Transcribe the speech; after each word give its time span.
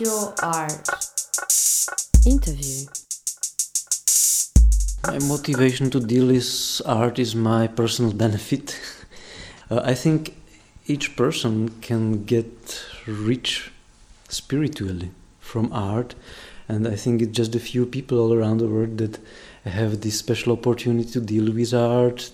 Pure 0.00 0.34
Art. 0.42 0.88
Interview. 2.24 2.86
My 5.06 5.18
motivation 5.18 5.90
to 5.90 6.00
deal 6.00 6.28
with 6.28 6.80
art 6.86 7.18
is 7.18 7.36
my 7.36 7.66
personal 7.66 8.10
benefit. 8.24 8.80
uh, 9.70 9.82
I 9.84 9.92
think 9.92 10.36
each 10.86 11.16
person 11.16 11.68
can 11.82 12.24
get 12.24 12.82
rich 13.06 13.72
spiritually 14.30 15.10
from 15.38 15.70
art, 15.70 16.14
and 16.66 16.88
I 16.88 16.96
think 16.96 17.20
it's 17.20 17.36
just 17.36 17.54
a 17.54 17.60
few 17.60 17.84
people 17.84 18.20
all 18.20 18.32
around 18.32 18.60
the 18.60 18.68
world 18.68 18.96
that 18.96 19.18
have 19.64 20.00
this 20.00 20.18
special 20.18 20.54
opportunity 20.54 21.10
to 21.10 21.20
deal 21.20 21.52
with 21.52 21.74
art, 21.74 22.30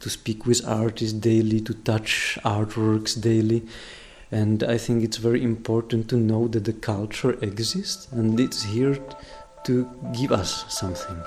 to 0.00 0.10
speak 0.10 0.44
with 0.44 0.68
artists 0.68 1.14
daily, 1.14 1.62
to 1.62 1.72
touch 1.72 2.38
artworks 2.44 3.18
daily. 3.18 3.62
And 4.30 4.64
I 4.64 4.76
think 4.76 5.04
it's 5.04 5.18
very 5.18 5.42
important 5.42 6.08
to 6.08 6.16
know 6.16 6.48
that 6.48 6.64
the 6.64 6.72
culture 6.72 7.38
exists 7.42 8.08
and 8.10 8.40
it's 8.40 8.64
here 8.64 8.98
to 9.64 9.88
give 10.12 10.32
us 10.32 10.64
something. 10.68 11.22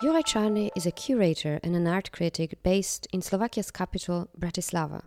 Juraj 0.00 0.26
Czarny 0.26 0.70
is 0.76 0.86
a 0.86 0.92
curator 0.92 1.58
and 1.64 1.74
an 1.74 1.88
art 1.88 2.12
critic 2.12 2.62
based 2.62 3.08
in 3.12 3.20
Slovakia's 3.20 3.72
capital, 3.72 4.28
Bratislava. 4.38 5.02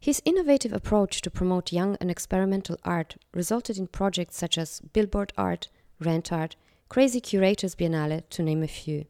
His 0.00 0.20
innovative 0.24 0.72
approach 0.72 1.20
to 1.20 1.30
promote 1.30 1.72
young 1.72 1.96
and 2.00 2.10
experimental 2.10 2.76
art 2.84 3.16
resulted 3.32 3.78
in 3.78 3.86
projects 3.86 4.36
such 4.36 4.58
as 4.58 4.80
Billboard 4.92 5.32
Art, 5.38 5.68
Rent 6.00 6.32
Art, 6.32 6.56
Crazy 6.90 7.20
Curators 7.20 7.76
Biennale, 7.76 8.24
to 8.30 8.42
name 8.42 8.64
a 8.64 8.66
few. 8.66 9.04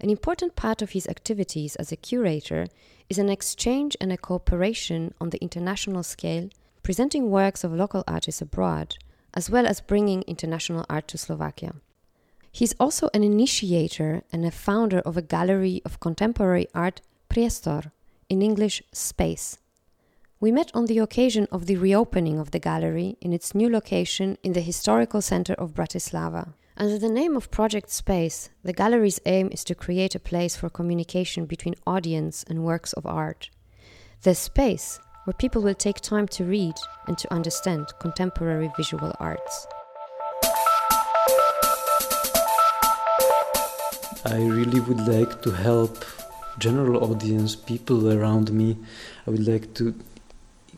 An 0.00 0.08
important 0.08 0.56
part 0.56 0.80
of 0.80 0.92
his 0.92 1.06
activities 1.06 1.76
as 1.76 1.92
a 1.92 1.96
curator 1.96 2.66
is 3.10 3.18
an 3.18 3.28
exchange 3.28 3.94
and 4.00 4.10
a 4.10 4.16
cooperation 4.16 5.12
on 5.20 5.28
the 5.28 5.38
international 5.42 6.02
scale, 6.02 6.48
presenting 6.82 7.30
works 7.30 7.62
of 7.62 7.74
local 7.74 8.04
artists 8.08 8.40
abroad, 8.40 8.96
as 9.34 9.50
well 9.50 9.66
as 9.66 9.82
bringing 9.82 10.22
international 10.22 10.86
art 10.88 11.08
to 11.08 11.18
Slovakia. 11.18 11.74
He's 12.50 12.74
also 12.80 13.10
an 13.12 13.22
initiator 13.22 14.22
and 14.32 14.46
a 14.46 14.50
founder 14.50 15.00
of 15.00 15.18
a 15.18 15.28
gallery 15.36 15.82
of 15.84 16.00
contemporary 16.00 16.68
art, 16.74 17.02
Priestor, 17.28 17.92
in 18.30 18.40
English, 18.40 18.82
Space. 18.92 19.58
We 20.40 20.52
met 20.52 20.70
on 20.72 20.86
the 20.86 21.00
occasion 21.00 21.48
of 21.52 21.66
the 21.66 21.76
reopening 21.76 22.38
of 22.38 22.52
the 22.52 22.58
gallery 22.58 23.18
in 23.20 23.34
its 23.34 23.54
new 23.54 23.68
location 23.68 24.38
in 24.42 24.54
the 24.54 24.62
historical 24.62 25.20
center 25.20 25.52
of 25.52 25.74
Bratislava. 25.74 26.54
Under 26.80 26.96
the 26.96 27.08
name 27.08 27.36
of 27.36 27.50
Project 27.50 27.90
Space, 27.90 28.50
the 28.62 28.72
gallery's 28.72 29.18
aim 29.26 29.48
is 29.50 29.64
to 29.64 29.74
create 29.74 30.14
a 30.14 30.20
place 30.20 30.54
for 30.54 30.70
communication 30.70 31.44
between 31.44 31.74
audience 31.88 32.44
and 32.48 32.62
works 32.62 32.92
of 32.92 33.04
art. 33.04 33.50
The 34.22 34.36
space 34.36 35.00
where 35.24 35.34
people 35.34 35.60
will 35.60 35.74
take 35.74 36.00
time 36.00 36.28
to 36.28 36.44
read 36.44 36.74
and 37.08 37.18
to 37.18 37.34
understand 37.34 37.88
contemporary 37.98 38.70
visual 38.76 39.12
arts. 39.18 39.66
I 44.24 44.36
really 44.36 44.78
would 44.78 45.00
like 45.00 45.42
to 45.42 45.50
help 45.50 46.04
general 46.60 47.02
audience, 47.10 47.56
people 47.56 48.12
around 48.12 48.52
me. 48.52 48.76
I 49.26 49.30
would 49.32 49.48
like 49.48 49.74
to 49.74 49.96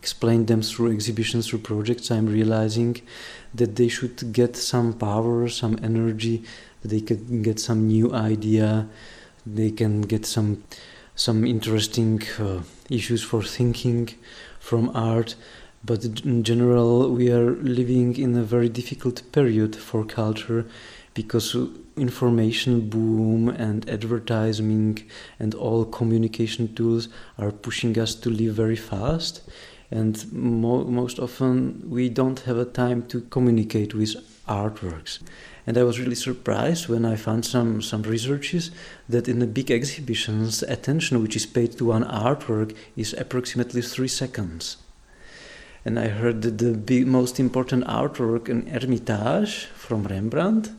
explain 0.00 0.46
them 0.46 0.62
through 0.62 0.90
exhibitions, 0.92 1.48
through 1.48 1.58
projects. 1.58 2.10
I'm 2.10 2.26
realizing 2.26 3.02
that 3.54 3.76
they 3.76 3.88
should 3.88 4.32
get 4.32 4.56
some 4.56 4.94
power, 4.94 5.48
some 5.48 5.78
energy, 5.82 6.42
they 6.82 7.02
can 7.02 7.42
get 7.42 7.60
some 7.60 7.86
new 7.86 8.12
idea, 8.14 8.88
they 9.44 9.70
can 9.70 10.02
get 10.02 10.24
some 10.24 10.64
some 11.14 11.44
interesting 11.44 12.22
uh, 12.38 12.62
issues 12.88 13.22
for 13.22 13.42
thinking 13.42 14.08
from 14.58 14.90
art. 14.94 15.34
But 15.84 16.04
in 16.24 16.44
general, 16.44 17.10
we 17.10 17.30
are 17.30 17.50
living 17.78 18.16
in 18.16 18.34
a 18.36 18.42
very 18.42 18.70
difficult 18.70 19.16
period 19.32 19.76
for 19.76 20.04
culture 20.04 20.64
because 21.12 21.56
information 21.96 22.88
boom 22.88 23.48
and 23.48 23.88
advertising 23.96 25.02
and 25.38 25.54
all 25.54 25.84
communication 25.84 26.74
tools 26.74 27.08
are 27.36 27.50
pushing 27.50 27.98
us 27.98 28.14
to 28.14 28.30
live 28.30 28.54
very 28.54 28.76
fast 28.76 29.42
and 29.90 30.32
mo- 30.32 30.84
most 30.84 31.18
often 31.18 31.82
we 31.88 32.08
don't 32.08 32.40
have 32.40 32.56
a 32.56 32.64
time 32.64 33.06
to 33.08 33.22
communicate 33.22 33.94
with 33.94 34.14
artworks. 34.46 35.18
And 35.66 35.76
i 35.76 35.82
was 35.82 36.00
really 36.00 36.14
surprised 36.14 36.88
when 36.88 37.04
i 37.04 37.16
found 37.16 37.44
some 37.44 37.82
some 37.82 38.02
researches 38.02 38.70
that 39.08 39.28
in 39.28 39.38
the 39.38 39.46
big 39.46 39.70
exhibitions 39.70 40.62
attention 40.62 41.22
which 41.22 41.36
is 41.36 41.46
paid 41.46 41.72
to 41.78 41.86
one 41.86 42.04
artwork 42.04 42.74
is 42.96 43.14
approximately 43.14 43.82
3 43.82 44.08
seconds. 44.08 44.76
And 45.84 45.98
i 45.98 46.08
heard 46.08 46.42
that 46.42 46.58
the 46.58 46.72
big, 46.72 47.06
most 47.06 47.40
important 47.40 47.84
artwork 47.84 48.48
in 48.48 48.66
hermitage 48.66 49.66
from 49.74 50.04
rembrandt 50.04 50.70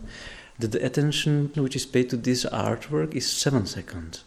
that 0.60 0.72
the 0.72 0.86
attention 0.86 1.52
which 1.56 1.76
is 1.76 1.86
paid 1.86 2.10
to 2.10 2.18
this 2.18 2.46
artwork 2.46 3.16
is 3.16 3.26
7 3.32 3.66
seconds 3.66 4.24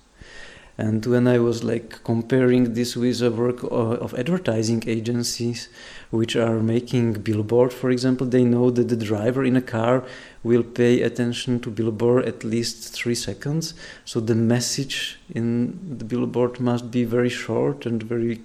and 0.76 1.06
when 1.06 1.28
I 1.28 1.38
was 1.38 1.62
like 1.62 2.02
comparing 2.02 2.74
this 2.74 2.96
with 2.96 3.20
the 3.20 3.30
work 3.30 3.60
of 3.62 4.12
advertising 4.14 4.82
agencies, 4.88 5.68
which 6.10 6.34
are 6.34 6.58
making 6.58 7.12
billboard, 7.14 7.72
for 7.72 7.90
example, 7.90 8.26
they 8.26 8.42
know 8.42 8.70
that 8.70 8.88
the 8.88 8.96
driver 8.96 9.44
in 9.44 9.56
a 9.56 9.62
car 9.62 10.02
will 10.42 10.64
pay 10.64 11.02
attention 11.02 11.60
to 11.60 11.70
billboard 11.70 12.24
at 12.24 12.42
least 12.42 12.92
three 12.92 13.14
seconds. 13.14 13.74
So 14.04 14.18
the 14.18 14.34
message 14.34 15.20
in 15.32 15.98
the 15.98 16.04
billboard 16.04 16.58
must 16.58 16.91
be 16.91 17.04
very 17.04 17.30
short 17.30 17.86
and 17.86 18.02
very 18.02 18.41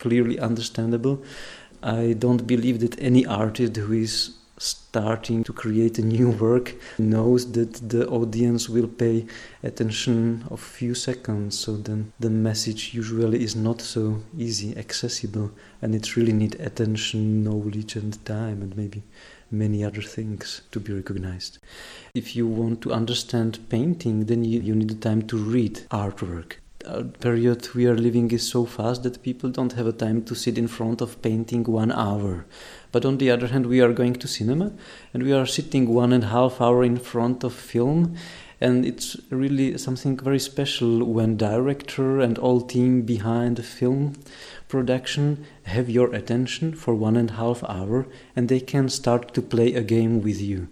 clearly 0.00 0.40
understandable. 0.40 1.22
I 1.82 2.14
don't 2.18 2.48
believe 2.48 2.80
that 2.80 3.00
any 3.00 3.24
artist 3.24 3.76
who 3.76 3.92
is 3.92 4.34
starting 4.60 5.42
to 5.42 5.54
create 5.54 5.98
a 5.98 6.02
new 6.02 6.28
work 6.28 6.74
knows 6.98 7.50
that 7.52 7.72
the 7.88 8.06
audience 8.08 8.68
will 8.68 8.86
pay 8.86 9.24
attention 9.62 10.44
of 10.50 10.60
few 10.60 10.94
seconds 10.94 11.58
so 11.58 11.76
then 11.76 12.12
the 12.20 12.28
message 12.28 12.92
usually 12.92 13.42
is 13.42 13.56
not 13.56 13.80
so 13.80 14.20
easy 14.36 14.76
accessible 14.76 15.50
and 15.80 15.94
it 15.94 16.14
really 16.14 16.34
need 16.34 16.60
attention 16.60 17.42
knowledge 17.42 17.96
and 17.96 18.22
time 18.26 18.60
and 18.60 18.76
maybe 18.76 19.02
many 19.50 19.82
other 19.82 20.02
things 20.02 20.60
to 20.70 20.78
be 20.78 20.92
recognized. 20.92 21.58
If 22.14 22.36
you 22.36 22.46
want 22.46 22.82
to 22.82 22.92
understand 22.92 23.66
painting 23.70 24.26
then 24.26 24.44
you, 24.44 24.60
you 24.60 24.74
need 24.74 24.90
the 24.90 25.08
time 25.08 25.22
to 25.28 25.38
read 25.38 25.86
artwork 25.90 26.56
period 27.20 27.74
we 27.74 27.86
are 27.86 27.96
living 27.96 28.30
is 28.30 28.48
so 28.48 28.64
fast 28.64 29.02
that 29.02 29.22
people 29.22 29.50
don't 29.50 29.74
have 29.74 29.86
a 29.86 29.92
time 29.92 30.22
to 30.24 30.34
sit 30.34 30.58
in 30.58 30.68
front 30.68 31.00
of 31.00 31.20
painting 31.22 31.64
one 31.64 31.92
hour. 31.92 32.46
But 32.92 33.04
on 33.04 33.18
the 33.18 33.30
other 33.30 33.48
hand 33.48 33.66
we 33.66 33.80
are 33.80 33.92
going 33.92 34.14
to 34.14 34.28
cinema 34.28 34.72
and 35.12 35.22
we 35.22 35.32
are 35.32 35.46
sitting 35.46 35.92
one 35.92 36.12
and 36.12 36.24
a 36.24 36.28
half 36.28 36.60
hour 36.60 36.82
in 36.82 36.96
front 36.96 37.44
of 37.44 37.52
film 37.52 38.16
and 38.60 38.84
it's 38.84 39.16
really 39.30 39.78
something 39.78 40.18
very 40.18 40.38
special 40.38 41.04
when 41.04 41.36
director 41.36 42.20
and 42.20 42.38
all 42.38 42.60
team 42.60 43.02
behind 43.02 43.56
the 43.56 43.62
film 43.62 44.14
production 44.68 45.44
have 45.64 45.88
your 45.88 46.14
attention 46.14 46.74
for 46.74 46.94
one 46.94 47.16
and 47.16 47.30
a 47.30 47.34
half 47.34 47.64
hour 47.64 48.06
and 48.36 48.48
they 48.48 48.60
can 48.60 48.88
start 48.88 49.32
to 49.34 49.40
play 49.40 49.74
a 49.74 49.82
game 49.82 50.20
with 50.20 50.40
you 50.40 50.68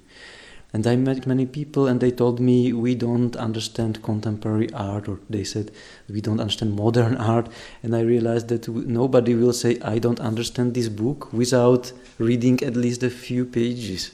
and 0.72 0.86
I 0.86 0.96
met 0.96 1.26
many 1.26 1.46
people, 1.46 1.86
and 1.86 1.98
they 1.98 2.10
told 2.10 2.40
me 2.40 2.74
we 2.74 2.94
don't 2.94 3.34
understand 3.36 4.02
contemporary 4.02 4.70
art, 4.74 5.08
or 5.08 5.18
they 5.30 5.42
said 5.42 5.70
we 6.10 6.20
don't 6.20 6.40
understand 6.40 6.74
modern 6.74 7.16
art. 7.34 7.48
And 7.82 7.96
I 7.96 8.00
realized 8.00 8.48
that 8.48 8.68
nobody 8.68 9.34
will 9.34 9.54
say, 9.54 9.78
I 9.80 9.98
don't 9.98 10.20
understand 10.20 10.74
this 10.74 10.88
book 10.88 11.32
without 11.32 11.92
reading 12.18 12.62
at 12.62 12.76
least 12.76 13.02
a 13.02 13.08
few 13.08 13.46
pages. 13.46 14.10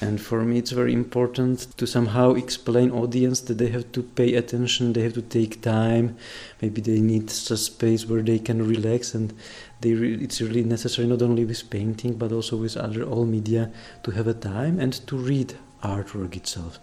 And 0.00 0.20
for 0.20 0.44
me, 0.44 0.58
it's 0.58 0.72
very 0.72 0.92
important 0.92 1.74
to 1.78 1.86
somehow 1.86 2.32
explain 2.32 2.90
audience 2.90 3.40
that 3.42 3.56
they 3.56 3.68
have 3.68 3.90
to 3.92 4.02
pay 4.02 4.34
attention, 4.34 4.92
they 4.92 5.02
have 5.02 5.14
to 5.14 5.22
take 5.22 5.62
time. 5.62 6.16
Maybe 6.60 6.82
they 6.82 7.00
need 7.00 7.30
a 7.30 7.56
space 7.56 8.04
where 8.04 8.20
they 8.20 8.40
can 8.40 8.68
relax, 8.68 9.14
and 9.14 9.32
they 9.80 9.94
re- 9.94 10.14
it's 10.20 10.42
really 10.42 10.64
necessary 10.64 11.06
not 11.06 11.22
only 11.22 11.44
with 11.44 11.70
painting 11.70 12.14
but 12.14 12.32
also 12.32 12.56
with 12.56 12.76
other 12.76 13.04
all 13.04 13.26
media 13.26 13.70
to 14.02 14.10
have 14.10 14.26
a 14.26 14.34
time 14.34 14.80
and 14.80 14.92
to 15.06 15.16
read 15.16 15.54
artwork 15.84 16.36
itself. 16.36 16.80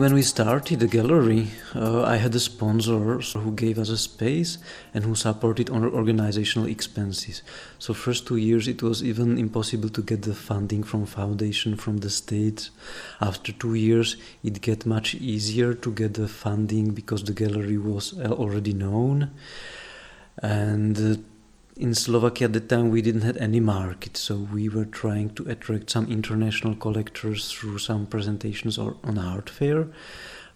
When 0.00 0.14
we 0.14 0.22
started 0.22 0.80
the 0.80 0.86
gallery, 0.86 1.48
uh, 1.74 2.04
I 2.04 2.16
had 2.16 2.34
a 2.34 2.40
sponsor 2.40 3.18
who 3.18 3.52
gave 3.52 3.78
us 3.78 3.90
a 3.90 3.98
space 3.98 4.56
and 4.94 5.04
who 5.04 5.14
supported 5.14 5.68
our 5.68 5.90
organizational 5.90 6.68
expenses. 6.68 7.42
So 7.78 7.92
first 7.92 8.26
two 8.26 8.38
years 8.38 8.66
it 8.66 8.82
was 8.82 9.04
even 9.04 9.36
impossible 9.36 9.90
to 9.90 10.00
get 10.00 10.22
the 10.22 10.34
funding 10.34 10.84
from 10.84 11.04
foundation 11.04 11.76
from 11.76 11.98
the 11.98 12.08
state. 12.08 12.70
After 13.20 13.52
two 13.52 13.74
years 13.74 14.16
it 14.42 14.62
get 14.62 14.86
much 14.86 15.16
easier 15.16 15.74
to 15.74 15.92
get 15.92 16.14
the 16.14 16.28
funding 16.28 16.94
because 16.94 17.24
the 17.24 17.34
gallery 17.34 17.76
was 17.76 18.18
uh, 18.18 18.32
already 18.32 18.72
known. 18.72 19.30
And 20.42 20.96
uh, 20.96 21.20
in 21.80 21.94
Slovakia 21.94 22.44
at 22.44 22.52
the 22.52 22.60
time 22.60 22.90
we 22.90 23.00
didn't 23.00 23.22
have 23.22 23.38
any 23.38 23.58
market, 23.58 24.14
so 24.14 24.36
we 24.36 24.68
were 24.68 24.84
trying 24.84 25.30
to 25.30 25.48
attract 25.48 25.88
some 25.88 26.06
international 26.12 26.74
collectors 26.74 27.50
through 27.50 27.78
some 27.78 28.04
presentations 28.04 28.76
or 28.76 28.96
on 29.02 29.16
art 29.16 29.48
fair. 29.48 29.88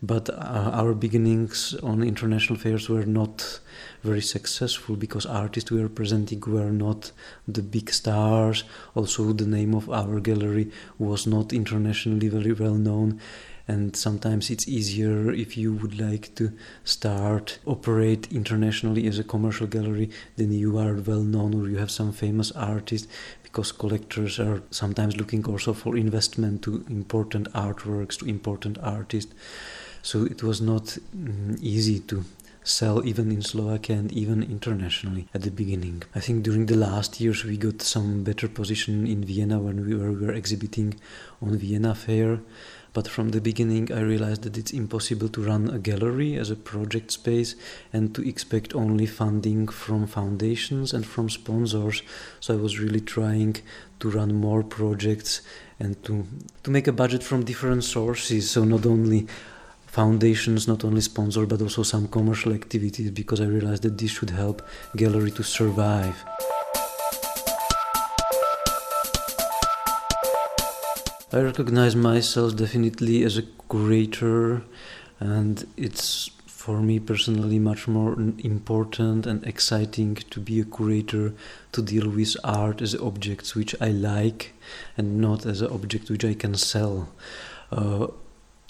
But 0.02 0.28
uh, 0.28 0.70
our 0.74 0.92
beginnings 0.92 1.74
on 1.82 2.02
international 2.02 2.58
fairs 2.58 2.90
were 2.90 3.06
not 3.06 3.58
very 4.02 4.20
successful 4.20 4.96
because 4.96 5.24
artists 5.24 5.70
we 5.70 5.80
were 5.80 5.88
presenting 5.88 6.42
were 6.46 6.70
not 6.70 7.10
the 7.48 7.62
big 7.62 7.88
stars. 7.90 8.64
Also, 8.94 9.32
the 9.32 9.46
name 9.46 9.74
of 9.74 9.88
our 9.88 10.20
gallery 10.20 10.70
was 10.98 11.26
not 11.26 11.54
internationally 11.54 12.28
very 12.28 12.52
well 12.52 12.74
known 12.74 13.18
and 13.66 13.96
sometimes 13.96 14.50
it's 14.50 14.68
easier 14.68 15.30
if 15.32 15.56
you 15.56 15.72
would 15.72 15.98
like 15.98 16.34
to 16.34 16.52
start 16.84 17.58
operate 17.66 18.30
internationally 18.32 19.06
as 19.06 19.18
a 19.18 19.24
commercial 19.24 19.66
gallery 19.66 20.10
then 20.36 20.52
you 20.52 20.78
are 20.78 20.94
well 20.94 21.22
known 21.22 21.54
or 21.54 21.68
you 21.68 21.76
have 21.76 21.90
some 21.90 22.12
famous 22.12 22.52
artist 22.52 23.08
because 23.42 23.72
collectors 23.72 24.38
are 24.38 24.62
sometimes 24.70 25.16
looking 25.16 25.44
also 25.46 25.72
for 25.72 25.96
investment 25.96 26.62
to 26.62 26.84
important 26.88 27.50
artworks 27.52 28.18
to 28.18 28.26
important 28.26 28.76
artists 28.82 29.32
so 30.02 30.24
it 30.24 30.42
was 30.42 30.60
not 30.60 30.98
mm, 31.16 31.58
easy 31.60 31.98
to 32.00 32.24
sell 32.64 33.04
even 33.06 33.30
in 33.30 33.42
Slovakia 33.42 33.96
and 33.96 34.10
even 34.12 34.42
internationally 34.42 35.28
at 35.34 35.42
the 35.42 35.50
beginning. 35.50 36.02
I 36.14 36.20
think 36.20 36.42
during 36.42 36.66
the 36.66 36.76
last 36.76 37.20
years 37.20 37.44
we 37.44 37.58
got 37.58 37.82
some 37.82 38.24
better 38.24 38.48
position 38.48 39.06
in 39.06 39.22
Vienna 39.22 39.58
when 39.58 39.86
we 39.86 39.94
were, 39.94 40.10
we 40.10 40.26
were 40.26 40.32
exhibiting 40.32 40.94
on 41.42 41.58
Vienna 41.58 41.94
Fair 41.94 42.40
but 42.94 43.08
from 43.08 43.30
the 43.30 43.40
beginning, 43.40 43.92
I 43.92 44.00
realized 44.00 44.42
that 44.44 44.56
it's 44.56 44.72
impossible 44.72 45.28
to 45.28 45.42
run 45.42 45.68
a 45.68 45.80
gallery 45.80 46.36
as 46.36 46.48
a 46.48 46.56
project 46.56 47.10
space 47.10 47.56
and 47.92 48.14
to 48.14 48.26
expect 48.26 48.72
only 48.74 49.04
funding 49.04 49.66
from 49.66 50.06
foundations 50.06 50.94
and 50.94 51.04
from 51.04 51.28
sponsors. 51.28 52.02
So 52.38 52.54
I 52.54 52.56
was 52.56 52.78
really 52.78 53.00
trying 53.00 53.56
to 53.98 54.08
run 54.08 54.36
more 54.36 54.62
projects 54.62 55.42
and 55.80 56.02
to, 56.04 56.24
to 56.62 56.70
make 56.70 56.86
a 56.86 56.92
budget 56.92 57.24
from 57.24 57.44
different 57.44 57.82
sources. 57.82 58.48
So 58.48 58.62
not 58.64 58.86
only 58.86 59.26
foundations 59.86 60.66
not 60.66 60.84
only 60.84 61.00
sponsor 61.00 61.46
but 61.46 61.62
also 61.62 61.84
some 61.84 62.08
commercial 62.08 62.52
activities 62.52 63.12
because 63.12 63.40
I 63.40 63.44
realized 63.44 63.82
that 63.82 63.96
this 63.96 64.10
should 64.10 64.30
help 64.30 64.60
gallery 64.96 65.30
to 65.32 65.44
survive. 65.44 66.16
I 71.34 71.40
recognize 71.40 71.96
myself 71.96 72.54
definitely 72.54 73.24
as 73.24 73.36
a 73.36 73.42
curator, 73.68 74.62
and 75.18 75.66
it's 75.76 76.30
for 76.46 76.80
me 76.80 77.00
personally 77.00 77.58
much 77.58 77.88
more 77.88 78.12
important 78.38 79.26
and 79.26 79.44
exciting 79.44 80.14
to 80.30 80.38
be 80.38 80.60
a 80.60 80.64
curator 80.64 81.34
to 81.72 81.82
deal 81.82 82.08
with 82.08 82.36
art 82.44 82.80
as 82.80 82.94
objects 82.94 83.56
which 83.56 83.74
I 83.80 83.88
like 83.88 84.52
and 84.96 85.20
not 85.20 85.44
as 85.44 85.60
an 85.60 85.72
object 85.72 86.08
which 86.08 86.24
I 86.24 86.34
can 86.34 86.54
sell. 86.54 87.08
Uh, 87.72 88.06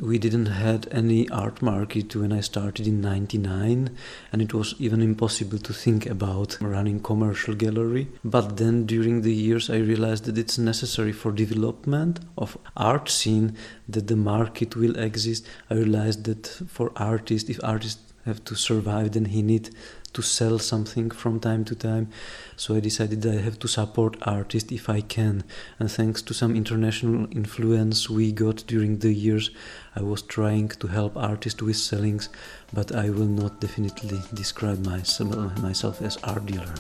we 0.01 0.19
didn't 0.19 0.47
had 0.47 0.89
any 0.91 1.29
art 1.31 1.63
market 1.63 2.17
when 2.17 2.33
I 2.33 2.41
started 2.41 2.87
in 2.87 3.01
99 3.01 3.97
and 4.33 4.43
it 4.43 4.53
was 4.53 4.75
even 4.79 5.01
impossible 5.01 5.59
to 5.59 5.73
think 5.73 6.07
about 6.07 6.59
running 6.61 7.01
commercial 7.01 7.55
gallery. 7.55 8.09
But 8.25 8.57
then 8.57 8.87
during 8.87 9.23
the 9.23 9.33
years 9.33 9.71
I 9.71 9.77
realized 9.77 10.25
that 10.25 10.39
it's 10.39 10.59
necessary 10.59 11.13
for 11.13 11.31
development 11.31 12.21
of 12.37 12.59
art 12.77 13.09
scene 13.09 13.57
that 13.89 14.09
the 14.09 14.17
market 14.17 14.75
will 14.75 14.99
exist. 14.99 15.47
I 15.71 15.75
realized 15.75 16.25
that 16.25 16.47
for 16.47 16.91
artists 16.97 17.49
if 17.49 17.63
artists 17.63 18.13
have 18.25 18.43
to 18.45 18.57
survive 18.57 19.13
then 19.13 19.27
he 19.27 19.43
need 19.43 19.71
to 20.15 20.23
sell 20.23 20.59
something 20.59 21.11
from 21.11 21.39
time 21.39 21.65
to 21.67 21.75
time. 21.75 22.09
So 22.57 22.75
I 22.75 22.81
decided 22.81 23.23
that 23.23 23.39
I 23.39 23.43
have 23.43 23.59
to 23.61 23.69
support 23.69 24.17
artists 24.23 24.73
if 24.73 24.89
I 24.89 25.01
can. 25.01 25.45
And 25.79 25.91
thanks 25.91 26.23
to 26.23 26.35
some 26.35 26.57
international 26.57 27.29
influence 27.31 28.09
we 28.09 28.33
got 28.33 28.65
during 28.67 28.99
the 28.99 29.13
years, 29.13 29.51
I 29.95 30.03
was 30.03 30.23
trying 30.23 30.69
to 30.69 30.87
help 30.87 31.17
artists 31.17 31.63
with 31.63 31.77
sellings, 31.77 32.29
but 32.73 32.93
I 32.93 33.11
will 33.11 33.27
not 33.27 33.61
definitely 33.61 34.21
describe 34.33 34.85
myself, 34.85 35.59
myself 35.59 36.01
as 36.01 36.17
art 36.25 36.47
dealer. 36.47 36.75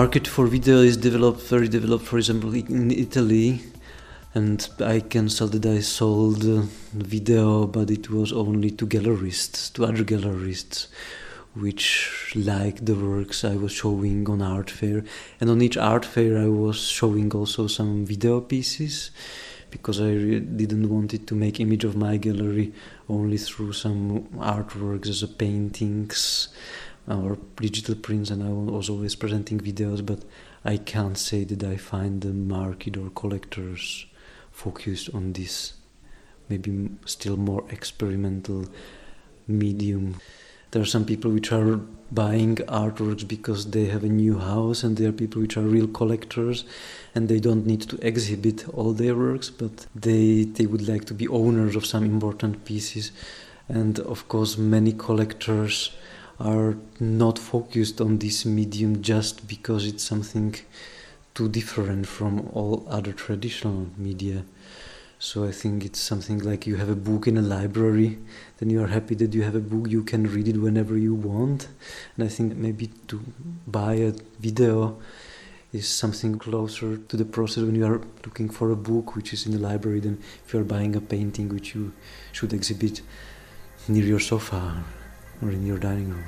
Market 0.00 0.26
for 0.26 0.48
video 0.48 0.78
is 0.78 0.96
developed 0.96 1.40
very 1.42 1.68
developed 1.68 2.04
for 2.04 2.18
example 2.18 2.52
in 2.52 2.90
italy. 2.90 3.60
And 4.34 4.58
i 4.94 4.98
can 5.12 5.28
tell 5.28 5.50
that 5.54 5.66
i 5.66 5.78
sold 5.98 6.42
uh, 6.44 6.62
video 7.12 7.68
but 7.76 7.92
it 7.98 8.10
was 8.10 8.32
only 8.32 8.70
to 8.78 8.88
gallerists 8.94 9.72
to 9.74 9.84
other 9.88 10.04
gallerists 10.12 10.88
which 11.64 11.86
liked 12.34 12.84
the 12.86 12.96
works 12.96 13.44
i 13.44 13.54
was 13.54 13.70
showing 13.70 14.28
on 14.28 14.42
art 14.42 14.68
fair. 14.68 15.04
And 15.40 15.48
on 15.48 15.62
each 15.62 15.76
art 15.76 16.04
fair 16.04 16.32
i 16.46 16.48
was 16.48 16.78
showing 16.98 17.30
also 17.40 17.68
some 17.68 18.04
video 18.04 18.40
pieces 18.40 19.12
because 19.74 20.00
I 20.00 20.12
didn't 20.60 20.88
want 20.88 21.14
it 21.14 21.26
to 21.28 21.34
make 21.34 21.58
image 21.58 21.82
of 21.82 21.96
my 21.96 22.16
gallery 22.16 22.72
only 23.08 23.38
through 23.38 23.72
some 23.72 24.00
artworks 24.54 25.08
as 25.08 25.20
a 25.24 25.26
paintings 25.26 26.48
or 27.06 27.36
digital 27.56 27.94
prints 27.94 28.30
and 28.30 28.42
I 28.42 28.48
was 28.48 28.88
always 28.88 29.14
presenting 29.14 29.60
videos 29.60 30.04
but 30.04 30.20
I 30.64 30.78
can't 30.78 31.18
say 31.18 31.44
that 31.44 31.62
I 31.62 31.76
find 31.76 32.22
the 32.22 32.32
market 32.32 32.96
or 32.96 33.10
collectors 33.10 34.06
focused 34.50 35.10
on 35.12 35.32
this. 35.32 35.74
Maybe 36.48 36.90
still 37.04 37.36
more 37.36 37.64
experimental 37.70 38.66
medium. 39.46 40.16
There 40.70 40.82
are 40.82 40.86
some 40.86 41.04
people 41.04 41.30
which 41.30 41.52
are 41.52 41.76
buying 42.10 42.56
artworks 42.56 43.26
because 43.26 43.70
they 43.70 43.86
have 43.86 44.04
a 44.04 44.08
new 44.08 44.38
house 44.38 44.82
and 44.82 44.96
there 44.96 45.08
are 45.08 45.12
people 45.12 45.42
which 45.42 45.56
are 45.56 45.62
real 45.62 45.86
collectors 45.86 46.64
and 47.14 47.28
they 47.28 47.40
don't 47.40 47.66
need 47.66 47.82
to 47.82 48.06
exhibit 48.06 48.68
all 48.70 48.92
their 48.92 49.14
works 49.14 49.50
but 49.50 49.86
they 49.94 50.44
they 50.44 50.66
would 50.66 50.88
like 50.88 51.04
to 51.06 51.14
be 51.14 51.28
owners 51.28 51.76
of 51.76 51.84
some 51.84 52.04
important 52.04 52.64
pieces. 52.64 53.12
And 53.68 53.98
of 54.00 54.28
course 54.28 54.56
many 54.56 54.92
collectors 54.92 55.90
are 56.38 56.76
not 56.98 57.38
focused 57.38 58.00
on 58.00 58.18
this 58.18 58.44
medium 58.44 59.02
just 59.02 59.46
because 59.46 59.86
it's 59.86 60.02
something 60.02 60.54
too 61.34 61.48
different 61.48 62.06
from 62.06 62.48
all 62.52 62.86
other 62.88 63.12
traditional 63.12 63.88
media. 63.96 64.44
So 65.18 65.44
I 65.44 65.52
think 65.52 65.84
it's 65.84 66.00
something 66.00 66.38
like 66.38 66.66
you 66.66 66.76
have 66.76 66.90
a 66.90 66.96
book 66.96 67.26
in 67.26 67.38
a 67.38 67.42
library, 67.42 68.18
then 68.58 68.68
you 68.68 68.82
are 68.82 68.88
happy 68.88 69.14
that 69.16 69.32
you 69.32 69.42
have 69.42 69.54
a 69.54 69.60
book, 69.60 69.90
you 69.90 70.02
can 70.02 70.24
read 70.24 70.48
it 70.48 70.58
whenever 70.58 70.98
you 70.98 71.14
want. 71.14 71.68
And 72.16 72.24
I 72.24 72.28
think 72.28 72.56
maybe 72.56 72.88
to 73.08 73.20
buy 73.66 73.94
a 73.94 74.12
video 74.38 74.98
is 75.72 75.88
something 75.88 76.38
closer 76.38 76.98
to 76.98 77.16
the 77.16 77.24
process 77.24 77.64
when 77.64 77.74
you 77.74 77.86
are 77.86 78.00
looking 78.24 78.48
for 78.48 78.70
a 78.70 78.76
book 78.76 79.16
which 79.16 79.32
is 79.32 79.46
in 79.46 79.52
the 79.52 79.58
library 79.58 80.00
than 80.00 80.22
if 80.44 80.52
you 80.52 80.60
are 80.60 80.64
buying 80.64 80.94
a 80.94 81.00
painting 81.00 81.48
which 81.48 81.74
you 81.74 81.92
should 82.32 82.52
exhibit 82.52 83.00
near 83.88 84.04
your 84.04 84.20
sofa 84.20 84.84
or 85.44 85.50
in 85.50 85.66
your 85.66 85.78
dining 85.78 86.10
room. 86.10 86.24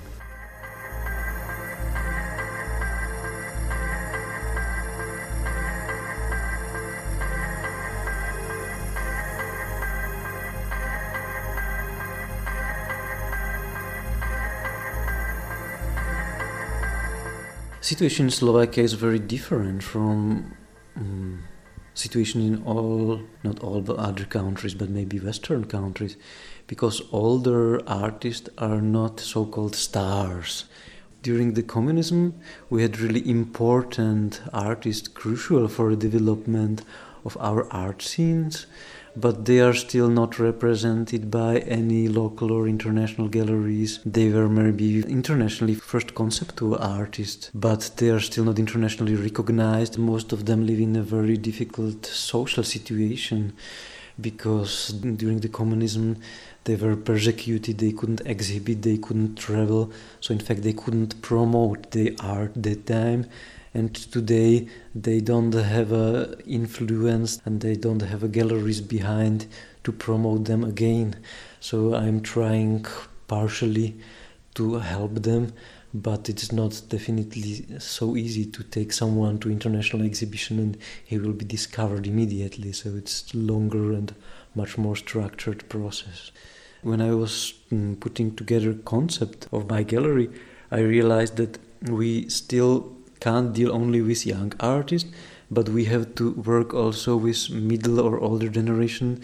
Situation 17.80 18.26
in 18.26 18.30
Slovakia 18.30 18.82
is 18.82 18.94
very 18.94 19.20
different 19.20 19.82
from 19.82 20.56
um, 20.96 21.44
situation 21.94 22.42
in 22.42 22.62
all, 22.64 23.22
not 23.44 23.60
all, 23.60 23.80
but 23.80 23.96
other 23.96 24.24
countries, 24.24 24.74
but 24.74 24.90
maybe 24.90 25.20
Western 25.20 25.64
countries 25.64 26.16
because 26.66 27.02
older 27.12 27.80
artists 27.88 28.48
are 28.58 28.80
not 28.80 29.20
so-called 29.20 29.74
stars. 29.74 30.64
During 31.22 31.54
the 31.54 31.62
communism, 31.62 32.34
we 32.70 32.82
had 32.82 33.00
really 33.00 33.28
important 33.28 34.40
artists 34.52 35.08
crucial 35.08 35.68
for 35.68 35.90
the 35.90 36.08
development 36.08 36.82
of 37.24 37.36
our 37.40 37.70
art 37.72 38.02
scenes 38.02 38.66
but 39.16 39.46
they 39.46 39.60
are 39.60 39.72
still 39.72 40.08
not 40.08 40.38
represented 40.38 41.30
by 41.30 41.58
any 41.60 42.06
local 42.06 42.52
or 42.52 42.68
international 42.68 43.28
galleries. 43.28 43.98
They 44.04 44.28
were 44.28 44.48
maybe 44.48 45.00
internationally 45.00 45.74
first 45.74 46.14
conceptual 46.14 46.76
artists, 46.76 47.50
but 47.54 47.90
they 47.96 48.10
are 48.10 48.20
still 48.20 48.44
not 48.44 48.58
internationally 48.58 49.14
recognized. 49.14 49.96
Most 49.96 50.32
of 50.32 50.44
them 50.44 50.66
live 50.66 50.80
in 50.80 50.96
a 50.96 51.02
very 51.02 51.38
difficult 51.38 52.04
social 52.04 52.62
situation 52.62 53.54
because 54.20 54.92
during 54.92 55.40
the 55.40 55.48
communism 55.48 56.16
they 56.64 56.76
were 56.76 56.96
persecuted, 56.96 57.78
they 57.78 57.92
couldn't 57.92 58.22
exhibit, 58.26 58.82
they 58.82 58.98
couldn't 58.98 59.36
travel, 59.36 59.92
so 60.20 60.32
in 60.32 60.40
fact 60.40 60.62
they 60.62 60.72
couldn't 60.72 61.20
promote 61.22 61.90
the 61.92 62.16
art 62.20 62.52
that 62.56 62.86
time. 62.86 63.26
And 63.74 63.94
today 63.94 64.68
they 64.94 65.20
don't 65.20 65.52
have 65.52 65.92
a 65.92 66.36
influence 66.46 67.40
and 67.44 67.60
they 67.60 67.76
don't 67.76 68.00
have 68.00 68.22
a 68.22 68.28
galleries 68.28 68.80
behind 68.80 69.46
to 69.84 69.92
promote 69.92 70.46
them 70.46 70.64
again. 70.64 71.16
So 71.60 71.94
i'm 71.94 72.20
trying 72.20 72.86
partially 73.28 73.96
to 74.54 74.74
help 74.76 75.22
them 75.22 75.52
but 76.02 76.28
it's 76.28 76.52
not 76.52 76.80
definitely 76.88 77.64
so 77.78 78.16
easy 78.16 78.44
to 78.44 78.62
take 78.62 78.92
someone 78.92 79.38
to 79.38 79.50
international 79.50 80.04
exhibition 80.04 80.58
and 80.58 80.76
he 81.04 81.18
will 81.18 81.32
be 81.32 81.44
discovered 81.44 82.06
immediately 82.06 82.72
so 82.72 82.90
it's 82.96 83.34
longer 83.34 83.92
and 83.92 84.14
much 84.54 84.76
more 84.78 84.96
structured 84.96 85.68
process 85.68 86.30
when 86.82 87.00
i 87.00 87.12
was 87.12 87.54
mm, 87.70 87.98
putting 88.00 88.34
together 88.34 88.74
concept 88.74 89.48
of 89.52 89.68
my 89.68 89.82
gallery 89.82 90.28
i 90.70 90.78
realized 90.78 91.36
that 91.36 91.58
we 91.82 92.28
still 92.28 92.96
can't 93.20 93.52
deal 93.52 93.72
only 93.72 94.02
with 94.02 94.26
young 94.26 94.52
artists, 94.60 95.10
but 95.50 95.68
we 95.68 95.84
have 95.84 96.14
to 96.16 96.32
work 96.32 96.74
also 96.74 97.16
with 97.16 97.50
middle 97.50 98.00
or 98.00 98.18
older 98.20 98.48
generation. 98.48 99.22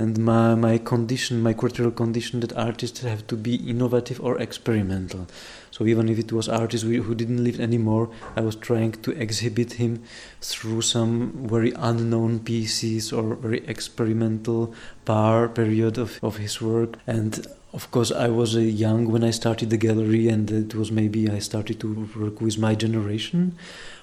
And 0.00 0.16
my, 0.16 0.54
my 0.54 0.78
condition, 0.78 1.42
my 1.42 1.52
cultural 1.52 1.90
condition, 1.90 2.40
that 2.40 2.56
artists 2.56 3.00
have 3.00 3.26
to 3.26 3.36
be 3.36 3.56
innovative 3.56 4.18
or 4.22 4.40
experimental. 4.40 5.26
So 5.70 5.84
even 5.84 6.08
if 6.08 6.18
it 6.18 6.32
was 6.32 6.48
artists 6.48 6.86
who 6.86 7.14
didn't 7.14 7.44
live 7.44 7.60
anymore, 7.60 8.08
I 8.34 8.40
was 8.40 8.56
trying 8.56 8.92
to 8.92 9.10
exhibit 9.10 9.74
him 9.74 10.02
through 10.40 10.80
some 10.80 11.46
very 11.46 11.72
unknown 11.76 12.40
pieces 12.40 13.12
or 13.12 13.34
very 13.34 13.62
experimental 13.66 14.74
bar 15.04 15.50
period 15.50 15.98
of, 15.98 16.18
of 16.22 16.38
his 16.38 16.62
work. 16.62 16.94
And 17.06 17.46
of 17.74 17.90
course, 17.90 18.10
I 18.10 18.28
was 18.28 18.56
uh, 18.56 18.60
young 18.60 19.12
when 19.12 19.22
I 19.22 19.30
started 19.30 19.68
the 19.68 19.76
gallery, 19.76 20.28
and 20.28 20.50
it 20.50 20.74
was 20.74 20.90
maybe 20.90 21.28
I 21.28 21.40
started 21.40 21.78
to 21.80 22.08
work 22.16 22.40
with 22.40 22.56
my 22.56 22.74
generation. 22.74 23.54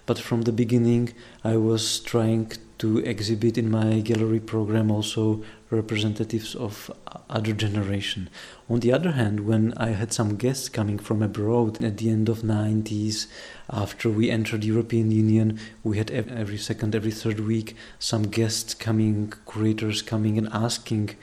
But 0.06 0.20
from 0.20 0.44
the 0.44 0.54
beginning, 0.54 1.14
I 1.44 1.58
was 1.58 2.00
trying 2.00 2.52
to 2.78 3.00
exhibit 3.00 3.58
in 3.58 3.70
my 3.72 4.00
gallery 4.02 4.40
program 4.40 4.92
also 4.92 5.44
representatives 5.70 6.56
of 6.56 6.92
other 7.30 7.54
generation. 7.54 8.30
On 8.70 8.80
the 8.80 8.94
other 8.94 9.12
hand, 9.12 9.42
when 9.42 9.74
I 9.78 9.90
had 9.90 10.14
some 10.14 10.36
guests 10.36 10.70
coming 10.70 10.98
from 10.98 11.22
abroad 11.22 11.84
at 11.84 11.98
the 11.98 12.10
end 12.10 12.30
of 12.30 12.40
90s, 12.42 13.28
after 13.70 14.10
we 14.10 14.30
entered 14.30 14.64
European 14.64 15.12
Union, 15.12 15.60
we 15.84 15.98
had 15.98 16.10
every 16.12 16.58
second, 16.58 16.96
every 16.96 17.12
third 17.12 17.42
week 17.42 17.76
some 18.00 18.24
guests 18.24 18.74
coming, 18.74 19.34
curators 19.46 20.02
coming 20.02 20.38
and 20.38 20.48
asking 20.54 21.16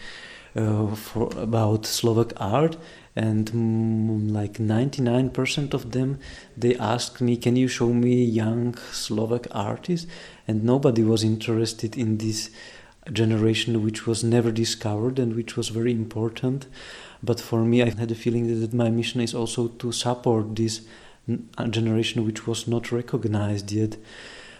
uh, 0.57 0.95
for 0.95 1.31
about 1.37 1.87
Slovak 1.87 2.33
art, 2.37 2.77
and 3.17 3.51
mm, 3.51 4.31
like 4.31 4.55
99% 4.55 5.75
of 5.75 5.93
them 5.93 6.19
they 6.57 6.77
asked 6.77 7.21
me, 7.21 7.37
"Can 7.37 7.57
you 7.57 7.69
show 7.69 7.93
me 7.93 8.25
young 8.25 8.77
Slovak 8.93 9.47
artists?" 9.51 10.07
And 10.47 10.63
nobody 10.65 11.03
was 11.03 11.25
interested 11.25 11.97
in 11.97 12.19
this 12.19 12.51
generation 13.13 13.83
which 13.83 14.07
was 14.07 14.25
never 14.25 14.51
discovered 14.51 15.19
and 15.19 15.35
which 15.35 15.57
was 15.57 15.69
very 15.69 15.93
important. 15.93 16.67
But 17.23 17.41
for 17.41 17.65
me, 17.65 17.83
I 17.83 17.91
had 17.91 18.11
a 18.11 18.15
feeling 18.15 18.61
that 18.61 18.75
my 18.75 18.91
mission 18.91 19.21
is 19.21 19.35
also 19.35 19.69
to 19.69 19.93
support 19.93 20.57
this 20.57 20.83
generation 21.71 22.27
which 22.27 22.47
was 22.47 22.67
not 22.69 22.93
recognized 22.93 23.73
yet. 23.73 23.97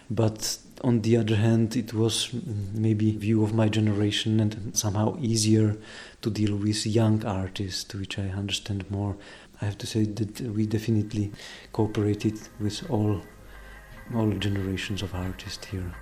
But 0.09 0.57
on 0.83 1.01
the 1.01 1.17
other 1.17 1.35
hand, 1.35 1.75
it 1.75 1.93
was 1.93 2.27
mm, 2.27 2.73
maybe 2.73 3.11
view 3.11 3.43
of 3.43 3.53
my 3.53 3.69
generation 3.69 4.39
and 4.39 4.75
somehow 4.77 5.17
easier 5.19 5.77
to 6.21 6.29
deal 6.29 6.55
with 6.55 6.85
young 6.85 7.25
artists, 7.25 7.93
which 7.93 8.19
I 8.19 8.29
understand 8.29 8.89
more. 8.91 9.15
I 9.61 9.65
have 9.65 9.77
to 9.79 9.87
say 9.87 10.03
that 10.03 10.41
we 10.41 10.65
definitely 10.65 11.31
cooperated 11.71 12.39
with 12.59 12.89
all 12.89 13.21
all 14.13 14.31
generations 14.33 15.01
of 15.01 15.15
artists 15.15 15.65
here. 15.65 15.95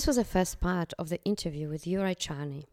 This 0.00 0.06
was 0.06 0.16
the 0.16 0.24
first 0.24 0.60
part 0.62 0.94
of 0.98 1.10
the 1.10 1.22
interview 1.24 1.68
with 1.68 1.84
Juraj 1.84 2.16
Czarny. 2.16 2.64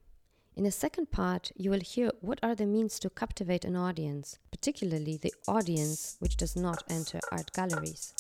In 0.55 0.63
the 0.63 0.72
second 0.72 1.12
part, 1.12 1.51
you 1.57 1.69
will 1.69 1.81
hear 1.81 2.10
what 2.22 2.39
are 2.41 2.55
the 2.55 2.65
means 2.65 3.00
to 3.00 3.10
captivate 3.10 3.65
an 3.65 3.75
audience, 3.75 4.39
particularly 4.50 5.17
the 5.17 5.34
audience 5.46 6.15
which 6.19 6.38
does 6.38 6.55
not 6.55 6.84
enter 6.89 7.19
art 7.29 7.51
galleries. 7.51 8.13